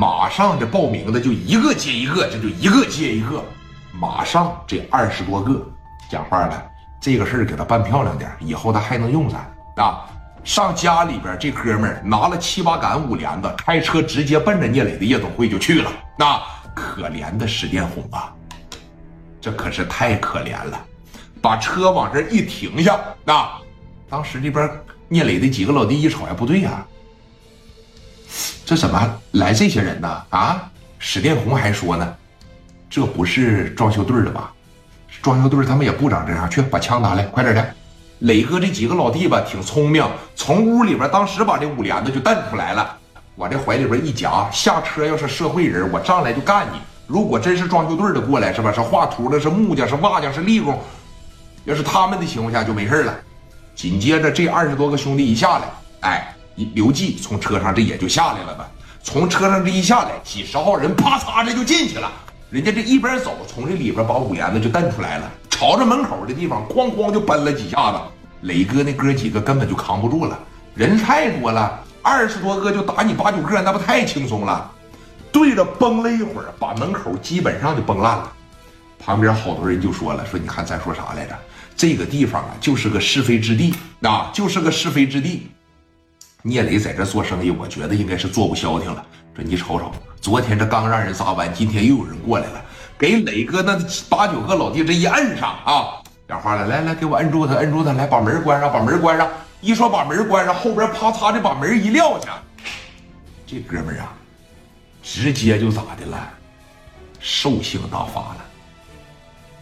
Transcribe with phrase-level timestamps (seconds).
[0.00, 3.44] 马上这报名的就一个接一个，这就一个接一个，
[3.92, 5.62] 马上这二十多个，
[6.10, 9.40] 讲话了，这个事儿给他办漂亮点，以后他还能用咱
[9.84, 10.06] 啊。
[10.42, 15.92] 上家里边，这哥们儿拿了七八杆五连子，开车直接奔着聂磊的夜总会就去了。
[16.18, 16.40] 那
[16.74, 18.32] 可怜的史殿红啊，
[19.38, 20.82] 这可是太可怜了。
[21.42, 23.46] 把车往这一停下，那
[24.08, 24.66] 当时这边
[25.08, 26.86] 聂磊的几个老弟一瞅，哎，不对呀，
[28.70, 30.22] 这怎么来这些人呢？
[30.28, 30.70] 啊，
[31.00, 32.14] 史殿红还说呢，
[32.88, 34.52] 这不是装修队的吧？
[35.20, 37.74] 装修队他们也不长这样，去把枪拿来，快点的。
[38.20, 42.96] 磊哥这几个老弟吧，挺聪明，从屋里边当时把这五连子就蹬出来了，
[43.34, 46.78] 往这怀里边一夹，下车要是社会人，我上来就干你。
[47.08, 48.72] 如果真是装修队的过来，是吧？
[48.72, 50.78] 是画图的，是木匠，是瓦匠，是力工，
[51.64, 53.12] 要是他们的情况下就没事了。
[53.74, 55.64] 紧接着这二十多个兄弟一下来，
[56.02, 56.29] 哎，
[56.74, 58.68] 刘季从车上这也就下来了吧。
[59.02, 62.10] 从车上这一下来，几十号人啪嚓这就进去了。
[62.50, 65.30] 人家这一边走，从这里边把五连子就蹬出来了。
[65.48, 67.98] 朝着门口的地方，哐哐就奔了几下子。
[68.42, 70.38] 磊哥那哥几个根本就扛不住了，
[70.74, 74.70] 人太多了，二十多个就打你八九个，那不太轻松了。
[75.30, 78.32] 对着崩了一会儿，把门口基本上就崩烂了。
[78.98, 81.38] 旁边好多人就说了：“说你看咱说啥来着？
[81.76, 85.48] 这个地方啊，就是个是非之地啊，就是个是非之地。
[86.42, 89.04] 聂磊在这做生意，我觉得应该是做不消停了。
[89.34, 92.64] 说你瞅瞅，昨天这刚让人砸完，今天又有人过来了。”
[92.98, 93.78] 给磊哥那
[94.10, 99.26] 八九个老弟这一摁上啊，讲话了，来来，给我摁住他，摁住他，来把门关上，把门关上。
[99.62, 102.38] 一说把门关上，后边啪嚓的把门一撂下，
[103.46, 104.12] 这哥们儿啊，
[105.02, 106.28] 直接就咋的了，
[107.18, 108.36] 兽性大发了。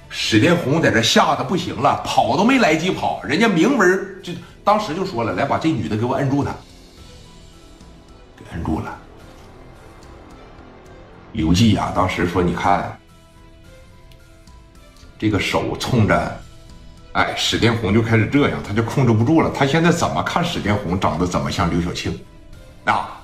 [0.08, 4.32] 史殿红在这吓得不行了，跑都没来及跑，人家明文就
[4.64, 6.50] 当时就说了，来把这女的给我摁住他，
[8.52, 8.96] 摁住了。
[11.32, 12.98] 刘季呀，当时说，你看。
[15.20, 16.40] 这个手冲着，
[17.12, 19.50] 哎，史殿红就开始这样，他就控制不住了。
[19.50, 22.16] 他现在怎么看史殿红长得怎么像刘晓庆？
[22.84, 23.20] 啊，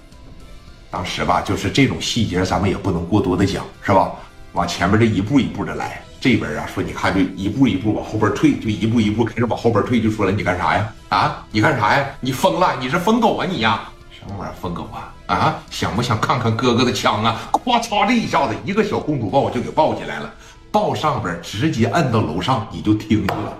[0.90, 4.10] 当时吧，就是这种细节，咱们也不能过多的讲，是吧？
[4.54, 10.92] 往前面这一步一步的来，这边啊说，你看就一步一步往后边退，就一步一步开始往后边退，就说了，你干啥呀？
[11.10, 12.04] 啊，你干啥呀？
[12.18, 12.74] 你疯了？
[12.80, 13.88] 你是疯狗啊你呀？
[14.26, 15.12] 什么玩意儿疯狗啊？
[15.26, 17.42] 啊，想不想看看哥哥的枪啊？
[17.52, 20.32] 咵嚓，这一下子，一个小公主抱就给抱起来了。
[20.72, 23.52] 抱上边，直接摁到楼上，你就听去吧，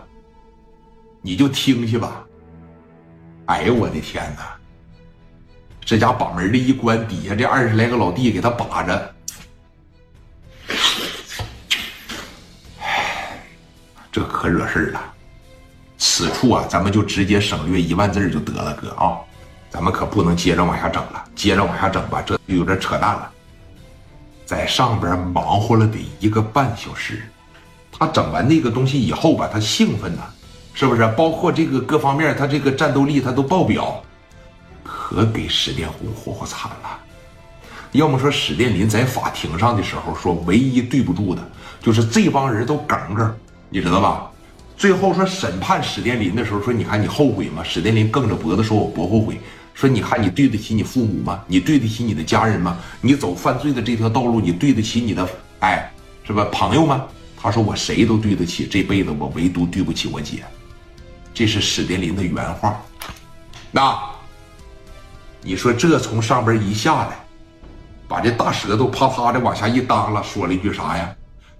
[1.21, 2.25] 你就听去吧。
[3.47, 4.57] 哎呦我的天哪！
[5.85, 9.15] 这家把门的一关，底下这二十来个老弟给他把着，
[14.11, 15.13] 这可惹事儿了。
[15.99, 19.19] 此处啊，咱们就直接省略一万字就得了，哥啊，
[19.75, 23.29] 咱们可不能接着往下整了，接着往下整吧，这就有点扯淡了。
[24.47, 27.25] 在上边忙活了得一个半小时，
[27.91, 30.23] 他整完那个东西以后吧，他兴奋呐，
[30.75, 31.05] 是不是？
[31.17, 34.01] 包括这个各方面，他这个战斗力他都爆表，
[34.85, 37.01] 可给史殿红活活惨了。
[37.91, 41.43] 要么说史殿林在法庭上的时候说，唯一对不住的
[41.81, 43.35] 就是这帮人都耿耿，
[43.71, 44.31] 你知道吧？
[44.77, 47.61] 最后说审判史殿林的时候说，你看你后悔吗？
[47.65, 49.41] 史殿林梗着脖子说，我不后悔。
[49.75, 51.43] 说你看你对得起你父母吗？
[51.47, 52.79] 你对得起你的家人吗？
[53.01, 55.93] 你走犯罪的这条道路，你对得起你的哎，
[56.25, 56.47] 是吧？
[56.53, 57.05] 朋友吗？
[57.37, 60.45] 他说我谁都对得起，这辈子我唯独对不起我姐。
[61.35, 62.81] 这是史殿林的原话。
[63.73, 63.99] 那
[65.43, 67.17] 你说这从上边一下来，
[68.07, 71.13] 把这大舌头啪啪的往下一耷拉，说了一句啥呀？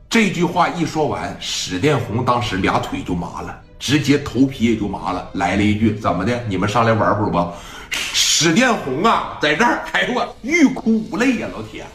[0.09, 6.41] 这句话一说完，史殿红当时俩腿就麻了，直接头皮也就麻了，来了一句怎么的？
[6.49, 7.53] 你们上来玩会儿不？
[8.37, 11.87] 史殿红啊，在这儿，哎呦我欲哭无泪呀，老铁。